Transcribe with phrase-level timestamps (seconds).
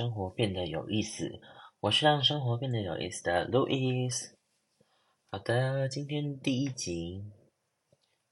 [0.00, 1.42] 生活变得有意思。
[1.80, 4.30] 我是让生活变得有意思的 Louis。
[5.30, 7.22] 好的，今天第一集，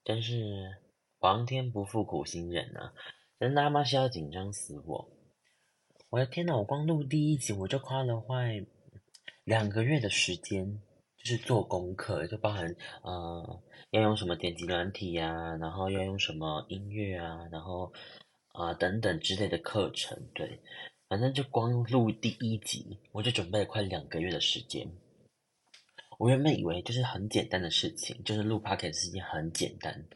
[0.03, 0.79] 真是
[1.19, 2.95] 皇天不负苦心人啊！
[3.37, 5.11] 人他妈是要紧张死我！
[6.09, 8.65] 我的天呐，我光录第一集我就花了快
[9.45, 10.81] 两个月的时间，
[11.19, 17.93] 就是做功课，就包含呃要用什么点击软体呀，然后要用什么音乐啊，然后
[18.53, 20.19] 啊等等之类的课程。
[20.35, 20.63] 对，
[21.09, 24.87] 反正就光录第一集，我就准备了快两个月的时间。
[26.19, 30.07] 我原本以为就是很简单的事情，就是录 podcast 是一件很简单。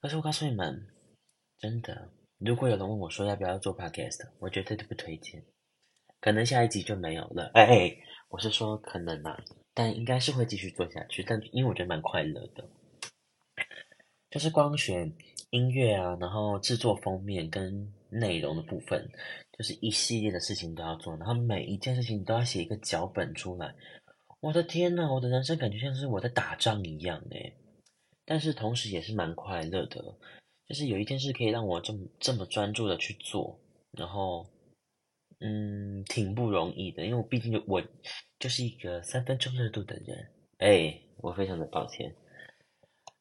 [0.00, 0.86] 可是我告诉你们，
[1.58, 5.44] 真的，如果有人问我说要不要做 podcast，我绝对不推荐。
[6.20, 7.50] 可能下一集就没有了。
[7.54, 7.96] 哎，
[8.28, 9.42] 我是说可能啊，
[9.72, 11.22] 但应该是会继续做下去。
[11.22, 12.68] 但因为我觉得蛮快乐的，
[14.28, 15.16] 就是光选
[15.50, 19.08] 音乐啊，然后制作封面跟内容的部分，
[19.56, 23.74] 就是一系列的事情都要做，然后每一件事情都要写一个脚本出来。
[24.40, 27.54] 我的天呐，我的人生感觉像是我在打仗一样诶，
[28.24, 30.16] 但是同时也是蛮快乐的，
[30.66, 33.58] 就是有一件事可以让我这么这么专注的去做，
[33.92, 34.46] 然后，
[35.40, 37.82] 嗯，挺不容易的，因为我毕竟就我
[38.38, 42.14] 就是一个三分钟热度的人，哎，我非常的抱歉。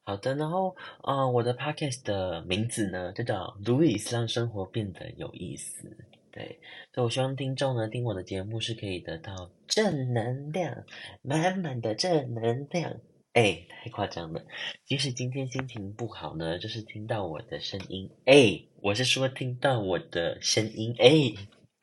[0.08, 5.98] 好的，然后啊，我的 podcast 的名字呢就叫 Louis，让生活变得有意思。
[6.32, 6.62] 对，
[6.94, 10.86] 所以我希望听众呢听我的节目是可以得到正能量，
[11.22, 13.02] 满满的正能量。
[13.34, 14.42] 哎，太夸张了！
[14.86, 18.10] 即使今天心情不好呢，就是听到我的声音。
[18.24, 20.96] 哎，我是说听到我的声音。
[21.00, 21.34] 哎，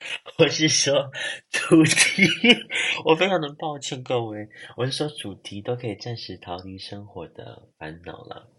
[0.39, 1.11] 我是说
[1.51, 2.23] 主题。
[3.05, 8.51] 我非常的抱歉各位，我是说主题都可以暂时逃离生活的烦恼了。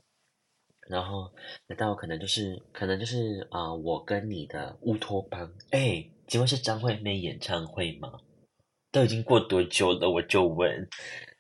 [0.88, 1.34] 然后，
[1.68, 8.12] 那到可能就是，可能就是啊，我跟你的乌托邦，哎，请问是张惠妹演唱会吗？
[8.92, 10.10] 都已经过多久了？
[10.10, 10.88] 我就问。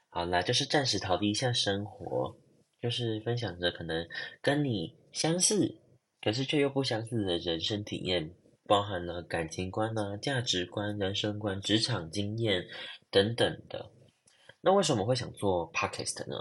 [0.09, 2.35] 好啦，就是暂时逃离一下生活，
[2.81, 4.07] 就是分享着可能
[4.41, 5.77] 跟你相似，
[6.21, 8.31] 可是却又不相似的人生体验，
[8.67, 12.65] 包含了感情观啊、价值观、人生观、职场经验
[13.09, 13.91] 等等的。
[14.61, 16.35] 那为什么会想做 podcast 呢？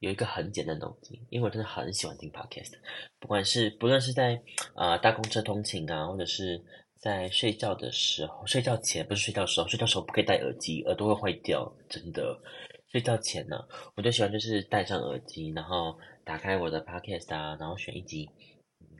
[0.00, 2.72] 有一个很简单的动机，因为我真的很喜欢听 podcast，
[3.18, 4.42] 不管是不论是在
[4.74, 6.58] 啊大公车通勤啊，或者是
[6.98, 12.40] 在睡觉的时候，睡觉前不是睡觉时候，睡觉时候不可以戴耳机，耳朵会坏掉，真的。
[12.88, 13.56] 睡觉前呢，
[13.94, 18.28] 我就喜欢就是戴上耳机，然后打开我的 podcast 啊，然后选一集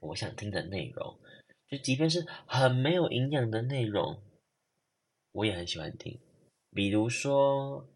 [0.02, 1.18] 我想听的内容，
[1.70, 4.20] 就即便是很没有营养的内容，
[5.32, 6.20] 我也很喜欢听，
[6.72, 7.86] 比如说。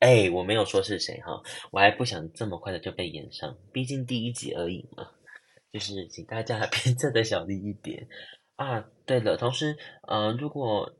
[0.00, 5.10] 哎，我没有说是谁哈，我还不想这么快的就被演上，毕竟第一集而已嘛。
[5.72, 8.06] 就是请大家鞭策的小力一点
[8.56, 8.86] 啊。
[9.06, 9.74] 对了，同时，
[10.06, 10.92] 呃，如果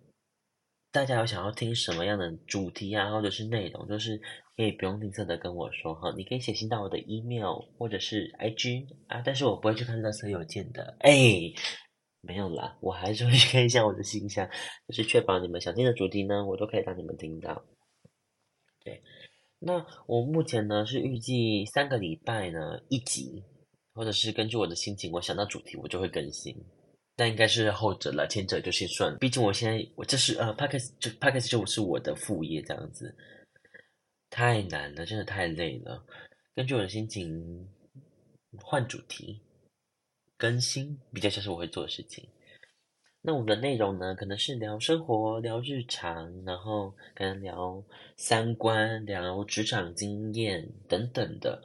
[0.91, 4.17] 大家有想要听什么样的主题啊，或者是内容，就是
[4.57, 6.11] 可以不用吝啬的跟我说哈。
[6.17, 10.97] 你可以写信到我的 email 或者是 IG 啊，但是我不会去看垃圾邮件的。
[11.01, 11.53] 哎，
[12.27, 14.49] 没有啦，我还是会去看一下我的信箱，
[14.89, 17.65] 就是确保你们想听的主题呢，我都可以让你们听到。
[18.83, 19.03] 对，
[19.59, 23.45] 那我目前呢是预计三个礼拜呢一集，
[23.95, 26.57] 或者是根据我的心情，我想到主题我就会更新。
[27.17, 29.19] 但应该是后者了，前者就先算了。
[29.19, 33.15] 毕竟我现在我这是呃 p a c k e s 就 p a c k e s 就是我的副业这样子，
[34.31, 36.05] 太难了，真的太累了。
[36.57, 37.69] 根据我的心情
[38.59, 39.41] 换主题
[40.45, 42.29] 更新，比较像是我会做的事情。
[43.23, 47.83] 那我们的内容呢，可能是聊生活、聊日常，然后可能聊
[48.19, 51.63] 三观、聊职场经验等等的。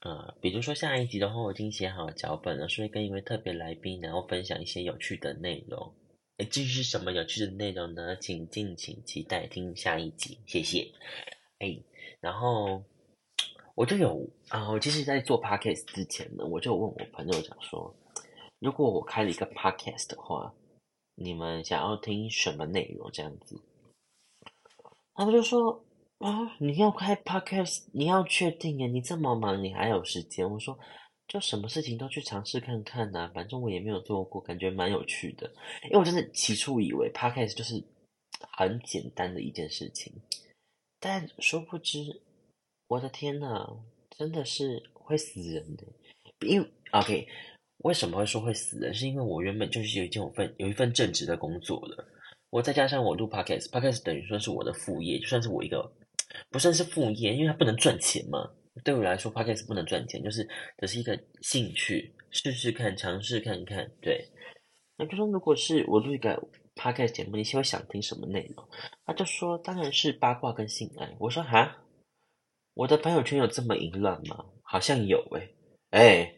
[0.00, 5.94] 呃，比如说下一集的话，我已经写好脚本了，所以跟一位特别来宾，然后分享一些有趣的内容。
[6.36, 8.14] 诶，至于是什么有趣的内容呢？
[8.16, 10.86] 请敬请期待听下一集，谢谢。
[11.60, 11.82] 哎，
[12.20, 12.84] 然后
[13.80, 17.94] 我就有啊，我其实，在做 podcast 之前呢，我就问我朋友讲说。
[18.58, 20.54] 如果我开了一个 podcast 的话，
[21.14, 23.10] 你们想要听什么内容？
[23.10, 23.58] 这样子，
[25.14, 25.82] 他们就说
[26.18, 30.46] 啊，你要开 podcast，你要确定呀，你这么忙，你还有时间？
[30.46, 30.78] 我说，
[31.26, 35.50] 就什么事情都去尝试看看呐，反正我也没有做过，感觉蛮有趣的。
[35.84, 37.82] 因为我真的起初以为 podcast 就是
[38.58, 40.12] 很简单的一件事情，
[40.98, 42.20] 但殊不知，
[42.90, 43.68] 我的天呐，
[44.10, 45.84] 真的是会死人的。
[46.46, 47.28] 因为 OK。
[47.84, 48.92] 为什么会说会死人？
[48.92, 52.04] 是因为我原本就是有一件份有一份正职的工作的，
[52.50, 55.90] 我再加上我录 podcast，podcast 等于说是我的副业，就算是我一个
[56.50, 58.50] 不算是副业，因为它不能赚钱嘛。
[58.84, 60.46] 对我来说，podcast 不能赚钱，就是
[60.78, 63.90] 只是一个兴趣，试试看，尝试看看。
[64.02, 64.28] 对，
[64.98, 66.38] 那就说如果是我录一个
[66.74, 68.68] podcast 节目，你会想听什么内容？
[69.06, 71.16] 他就说当然是八卦跟性爱。
[71.18, 71.78] 我说哈，
[72.74, 74.44] 我的朋友圈有这么淫乱吗？
[74.62, 75.54] 好像有诶、
[75.90, 76.32] 哎，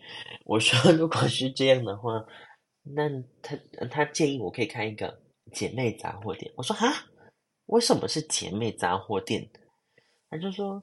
[0.46, 2.24] 我说如果是这样的话，
[2.82, 3.08] 那
[3.42, 3.54] 他
[3.90, 5.20] 他建议我可以开一个
[5.52, 6.50] 姐妹杂货店。
[6.56, 6.90] 我说哈，
[7.66, 9.46] 为什么是姐妹杂货店？
[10.30, 10.82] 他就说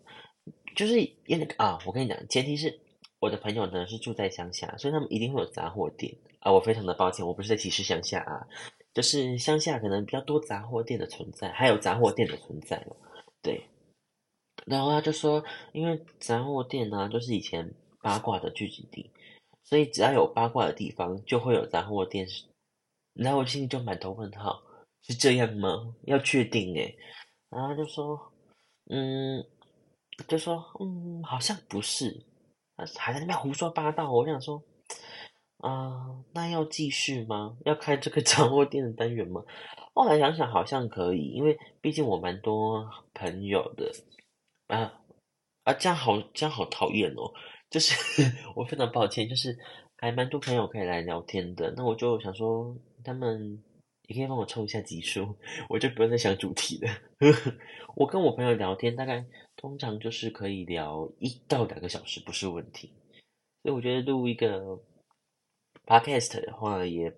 [0.76, 2.80] 就是因为啊，我跟你讲，前提是
[3.20, 6.52] 我的朋友呢是住在乡下，所以他们一定会有杂货店啊。
[6.52, 8.46] 我非常的抱歉，我不是在歧视乡下啊，
[8.94, 12.86] 就是乡下可能比较多杂货店的存在，还有杂货店的存在
[13.42, 13.60] 对。
[14.70, 15.44] 然后他就说，
[15.74, 17.74] 因为杂货店呢，就是以前
[18.04, 19.10] 八卦的聚集地，
[19.64, 22.28] 所以只要有八卦的地方，就会有杂货店。
[23.16, 24.62] 然后我心里就满头问号，
[25.02, 25.96] 是这样吗？
[26.04, 26.96] 要确定诶
[27.50, 28.32] 然后就说，
[28.92, 29.44] 嗯，
[30.28, 32.24] 就说，嗯，好像不是，
[32.96, 34.12] 还在那边胡说八道。
[34.12, 34.64] 我想说，
[35.58, 37.58] 啊，那要继续吗？
[37.66, 39.44] 要开这个杂货店的单元吗？
[39.96, 43.92] 后来想想，好像可以，因为毕竟我蛮多朋友的。
[44.70, 45.02] 啊
[45.64, 47.34] 啊，这样好，这样好讨厌哦！
[47.70, 47.94] 就是
[48.56, 49.58] 我非常抱歉，就是
[49.98, 51.74] 还蛮多朋友可以来聊天的。
[51.76, 53.64] 那我就想说，他们
[54.08, 55.36] 也可以帮我抽一下集数，
[55.70, 56.92] 我就不用再想主题了。
[57.96, 59.26] 我跟我朋友聊天，大概
[59.56, 62.94] 通常就是可以聊一到两个小时，不是问题。
[63.64, 64.80] 所以我觉得录一个
[65.86, 67.12] podcast 的话，也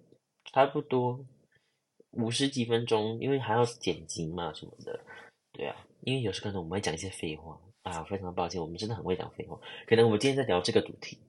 [0.45, 1.25] 差不多
[2.11, 4.99] 五十几分钟，因为还要剪辑嘛什么的。
[5.53, 5.75] 对啊。
[6.01, 9.59] 因为有时可能我们会讲一些废话啊，非常抱歉，我们真的很会讲废话。
[9.87, 11.19] 可能我们今天在聊这个主题，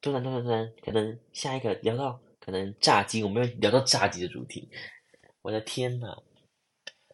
[0.00, 4.68] 突然突然突然，可能下一个聊到可能炸鸡，我们要聊到炸鸡的主题。
[5.42, 6.22] 我的天呐！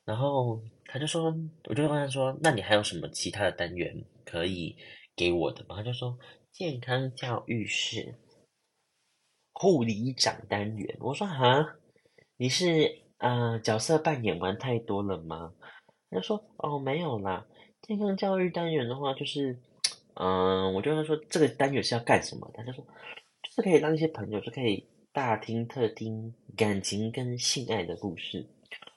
[0.05, 1.35] 然后他就说，
[1.65, 4.77] 我就问他说：“那你还有什么其他的单元可以
[5.17, 6.19] 给我的吗？”他就说
[6.53, 8.19] ：“健康教育是
[9.55, 11.77] 护理长单元。”我说：“哈，
[12.37, 15.55] 你是啊角色扮演玩太多了吗？”
[16.11, 17.47] 他说：“哦，没有啦，
[17.83, 19.59] 健康教育单元的话，就是，
[20.15, 22.51] 嗯，我就问他说这个单元是要干什么？
[22.55, 22.83] 他就说，
[23.43, 28.49] 就是可以让一些朋友就可以大听特听感情跟性爱的故事。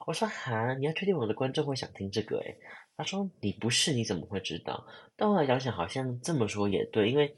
[0.07, 2.37] 我说哈，你要确定我的观众会想听这个？
[2.39, 2.57] 诶
[2.95, 4.85] 他说你不是，你怎么会知道？
[5.17, 7.35] 但后来想想，好像这么说也对，因为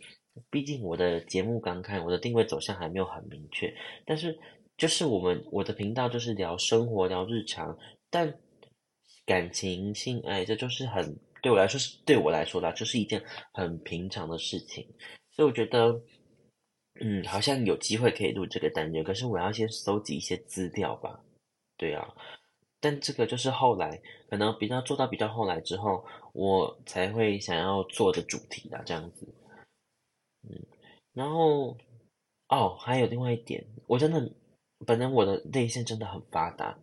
[0.49, 3.73] 毕竟我的节目刚开，我的定位走向还没有很明确。
[4.05, 4.37] 但是
[4.77, 7.75] 就是我们我的频道就是聊生活，聊日常，
[8.09, 8.33] 但。”
[9.25, 13.23] 感情、性爱，这就是很对我来说是对我来说啦，就是一件
[13.53, 14.85] 很平常的事情。
[15.31, 16.01] 所以我觉得，
[16.99, 21.19] 嗯，好像有机会可以录这个单元，可是我要先搜集一些资料吧。
[21.77, 22.13] 对啊，
[22.79, 29.27] 但这个就是后来可能比较做到比较后来之后，我才会想要做的主题啦，这样子。
[30.43, 30.61] 嗯，
[31.13, 31.77] 然后
[32.49, 34.31] 哦，还有另外一点，我真的，
[34.85, 36.77] 本来我的内线真的很发达。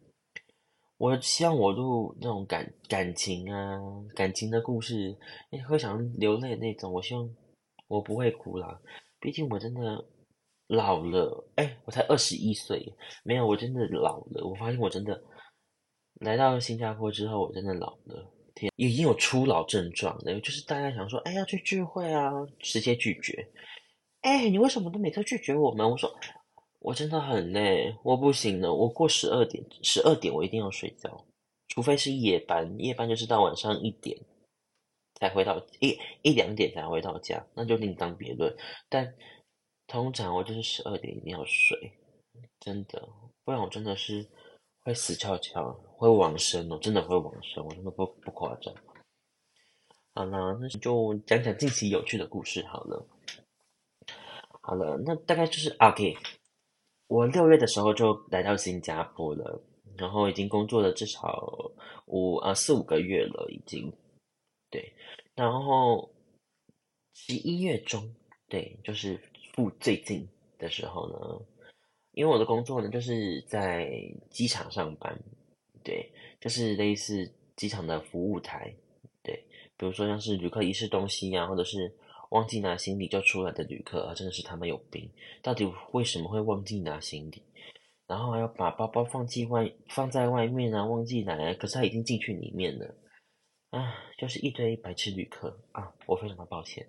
[1.00, 3.80] 我希望我录那种感感情啊，
[4.14, 5.16] 感情的故事，
[5.66, 6.92] 会想流泪那种。
[6.92, 7.26] 我希望
[7.88, 8.78] 我不会哭啦，
[9.18, 10.04] 毕竟我真的
[10.66, 11.42] 老了。
[11.56, 14.46] 哎，我才二十一岁，没有，我真的老了。
[14.46, 15.18] 我发现我真的
[16.20, 18.30] 来到新加坡之后，我真的老了。
[18.54, 23.48] 天，已经有初老症状了，就是大家想说，哎，要去聚会啊，直接拒绝。
[24.20, 25.90] 哎，你为什么都每次拒绝我们？
[25.90, 26.14] 我说。
[26.80, 28.72] 我真的很累，我不行了。
[28.72, 31.26] 我过十二点，十二点我一定要睡觉，
[31.68, 34.18] 除非是夜班，夜班就是到晚上一点
[35.16, 38.56] 才回到一一两点才回到家，那就另当别论。
[38.88, 39.14] 但
[39.86, 41.92] 通常我就是十二点一定要睡，
[42.58, 43.06] 真的，
[43.44, 44.26] 不然我真的是
[44.82, 48.74] 会死翘翘，会往生哦，真的会往生，我真的不不夸张。
[50.14, 53.06] 好了，那就讲讲近期有趣的故事好了。
[54.62, 56.16] 好了，那大概就是啊 OK。
[57.10, 59.60] 我六月的时候就来到新加坡了，
[59.96, 61.72] 然后已经工作了至少
[62.06, 63.92] 五啊四五个月了，已经
[64.70, 64.92] 对。
[65.34, 66.08] 然后
[67.12, 68.08] 十一月中，
[68.48, 69.20] 对，就是
[69.52, 70.24] 不最近
[70.56, 71.44] 的时候呢，
[72.12, 73.90] 因为我的工作呢就是在
[74.30, 75.18] 机场上班，
[75.82, 76.08] 对，
[76.40, 78.72] 就是类似机场的服务台，
[79.24, 79.34] 对，
[79.76, 81.92] 比如说像是旅客遗失东西啊，或者是。
[82.30, 85.10] 忘记拿行李就出来的旅客啊，真的是他们有病！
[85.42, 87.42] 到底为什么会忘记拿行李？
[88.06, 92.94] 然后还要把包包放进外，放在外面啊，忘记拿，可是他已经进去里面了。
[93.70, 95.92] 啊，就是一堆白痴旅客啊！
[96.06, 96.84] 我非常的抱歉，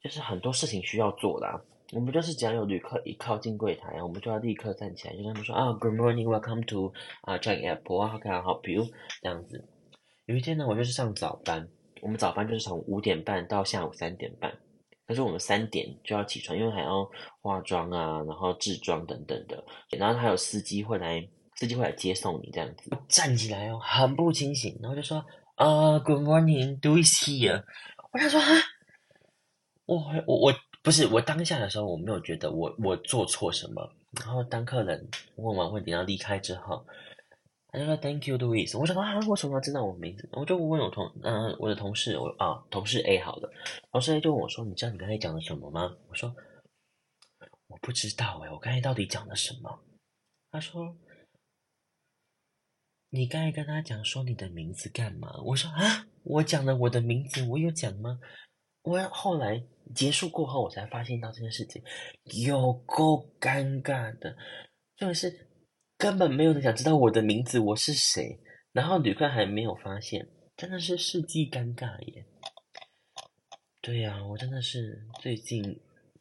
[0.00, 1.60] 就是很多事情需要做啦。
[1.92, 8.86] 我们就是只要有旅客一靠近柜台，我们就要立刻站起来，就跟他们说啊，Good morning, welcome to 啊，Changi Airport, how can I help you？
[9.20, 9.68] 这样子。
[10.26, 11.68] 有一天呢，我就是上早班。
[12.02, 14.52] 我们早班就是从五点半到下午三点半，
[15.06, 17.08] 可是我们三点就要起床，因为还要
[17.40, 19.64] 化妆啊，然后制妆等等的。
[19.96, 22.90] 然后还有司机会来司机会来接送你这样子。
[23.08, 27.62] 站起来哦，很不清醒，然后就说啊，Good morning，Do is here。
[28.12, 28.46] 我想说啊，
[29.86, 33.88] 我我我不是我当下的时候我没有觉得我我做错什么。
[34.20, 36.84] 然后当客人问完问题要离开之后，
[37.72, 38.78] 他就说 Thank you, Louis。
[38.78, 40.28] 我说啊，为什么要知道我名字？
[40.32, 43.50] 我就问我同嗯我的同事，我啊同事 A 好的，
[43.90, 45.96] 同事 A 就问我说，你知道你刚才讲了什么吗？
[46.08, 46.36] 我说
[47.68, 49.82] 我不知道哎，我刚才到底讲了什么？
[50.50, 50.94] 他说
[53.08, 55.40] 你刚才跟他讲说你的名字干嘛？
[55.42, 58.20] 我说啊，我讲了我的名字，我有讲吗？
[58.82, 59.64] 我后来
[59.94, 61.82] 结束过后，我才发现到这件事情
[62.44, 64.36] 有够尴尬的，
[64.96, 65.48] 就是
[66.02, 68.36] 根本没有人想知道我的名字，我是谁。
[68.72, 72.26] 然后旅客还没有发现，真的是世纪尴尬耶。
[73.80, 75.62] 对呀，我真的是最近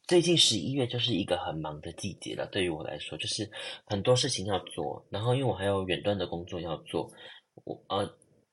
[0.07, 2.45] 最近十一月就是一个很忙的季节了。
[2.51, 3.49] 对于我来说，就是
[3.85, 7.11] 很多事情要做，然后因为我还有远端的工作要做，
[7.63, 8.07] 我呃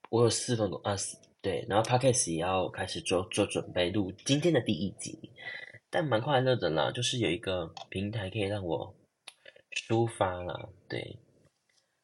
[0.08, 0.96] 我有四份工啊。
[1.42, 5.30] 对，然后 podcast 也要开始做做准备，录今天的第一集，
[5.90, 8.94] 但蛮快乐的啦，就是有一个平台可以让我
[9.86, 10.70] 抒发了。
[10.88, 11.18] 对，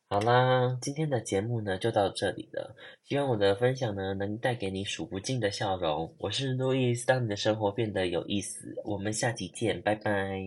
[0.08, 6.14] 好啦，今天的节目呢就到这里了，希望我的分享呢能带给你数不尽的笑容。
[6.18, 10.40] 我是路易斯，让你的生活变得有意思，我们下期见，拜拜。